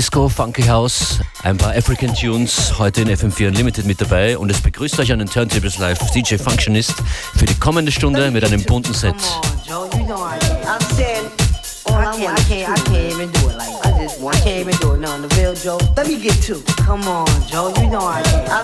[0.00, 4.58] Disco, Funky House, ein paar African Tunes, heute in FM4 Unlimited mit dabei und es
[4.62, 6.94] begrüßt euch an den Turntables Live DJ Functionist
[7.36, 9.14] für die kommende Stunde mit einem bunten Set.
[15.96, 16.62] Let me get two.
[16.86, 17.70] Come on, Joe.
[17.82, 18.48] You know I can't.
[18.48, 18.62] I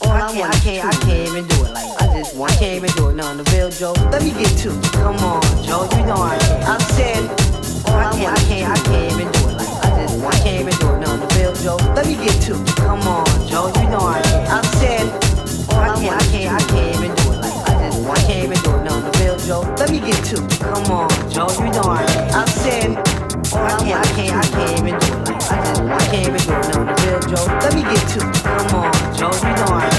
[0.00, 2.52] all I, I can't, I can't, I can't even do it like I just want,
[2.52, 3.92] I can't even do it none the real Joe.
[4.10, 4.80] Let me get two.
[4.92, 5.86] Come on, Joe.
[5.94, 6.64] You know I can't.
[6.64, 7.28] I said
[7.86, 9.51] all I, I can't, I can't, I can't even do it
[10.20, 11.92] I can't even do it none the.
[11.96, 12.62] Let me get two.
[12.76, 13.72] Come on, Joe.
[13.80, 14.50] You know I can't.
[14.50, 15.08] I said
[15.72, 18.44] all I, can't, I can't, I can't even do it like I just I can't
[18.44, 19.74] even do it none the.
[19.78, 20.44] Let me get two.
[20.60, 21.48] Come on, Joe.
[21.64, 22.34] You know I can't.
[22.36, 22.90] I said
[23.56, 26.28] all I can't, I can't, I can't even do it like I just I can't
[26.28, 27.40] even do it none the.
[27.64, 28.20] Let me get two.
[28.44, 29.32] Come on, Joe.
[29.32, 29.91] You know I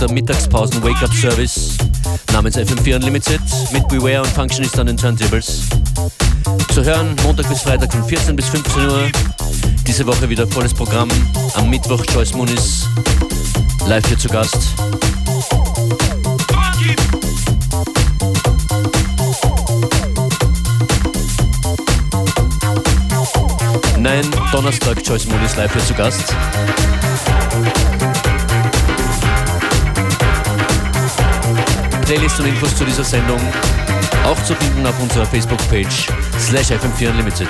[0.00, 1.78] der Mittagspausen-Wake-Up-Service
[2.32, 3.40] namens FM4 Unlimited
[3.72, 5.62] mit Beware und Functionist an den Turntables.
[6.72, 9.10] Zu hören Montag bis Freitag von 14 bis 15 Uhr.
[9.86, 11.08] Diese Woche wieder volles Programm.
[11.54, 12.86] Am Mittwoch Joyce Muniz
[13.86, 14.58] live hier zu Gast.
[23.98, 26.34] Nein, Donnerstag Joyce Muniz live hier zu Gast.
[32.06, 33.40] Playlist und Infos zu dieser Sendung
[34.24, 36.06] auch zu finden auf unserer Facebook-Page
[36.38, 37.48] slash FM4 Unlimited.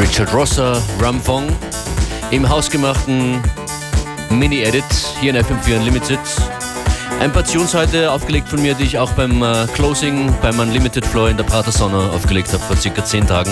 [0.00, 1.46] Richard Rosser, Ramfong
[2.30, 3.42] im hausgemachten
[4.30, 4.84] Mini-Edit
[5.20, 6.18] hier in FM4 Unlimited.
[7.20, 11.04] Ein paar Tunes heute aufgelegt von mir, die ich auch beim äh, Closing beim Unlimited
[11.04, 13.50] Floor in der Prater Sonne aufgelegt habe vor circa 10 Tagen.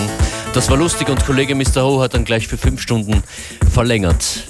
[0.53, 1.83] Das war lustig und Kollege Mr.
[1.83, 3.21] Ho hat dann gleich für 5 Stunden
[3.71, 4.43] verlängert.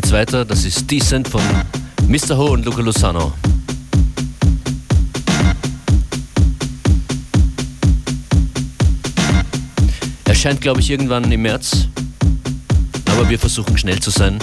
[0.00, 0.44] Geht's weiter.
[0.44, 1.42] Das ist Decent von
[2.06, 2.36] Mr.
[2.36, 3.32] Ho und Luca Lozano.
[10.24, 11.88] Erscheint, glaube ich, irgendwann im März.
[13.06, 14.38] Aber wir versuchen schnell zu sein.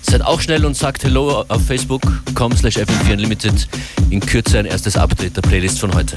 [0.00, 3.68] Seid auch schnell und sagt Hello auf Facebook.com slash FM4 Unlimited.
[4.08, 6.16] In Kürze ein erstes Update der Playlist von heute.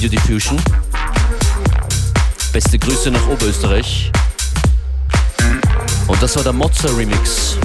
[0.00, 0.58] Radio Diffusion.
[2.54, 4.10] Beste Grüße nach Oberösterreich.
[6.06, 7.58] Und das war der Mozza Remix.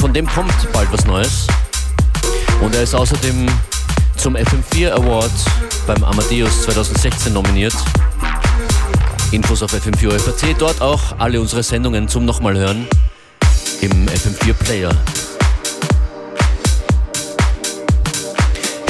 [0.00, 1.46] Von dem kommt bald was Neues.
[2.60, 3.46] Und er ist außerdem
[4.16, 5.30] zum FM4 Award
[5.86, 7.74] beim Amadeus 2016 nominiert.
[9.30, 12.88] Infos auf FM4 FAT, dort auch alle unsere Sendungen zum nochmal hören
[13.80, 14.90] im FM4 Player.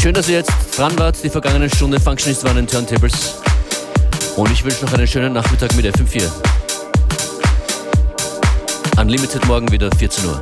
[0.09, 1.23] Schön, dass ihr jetzt dran wart.
[1.23, 3.35] Die vergangene Stunde Functionist waren in Turntables.
[4.37, 6.23] Und ich wünsche noch einen schönen Nachmittag mit FM4.
[8.99, 10.41] Unlimited morgen wieder 14 Uhr.